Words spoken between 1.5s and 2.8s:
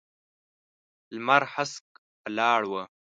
هسک ولاړ و.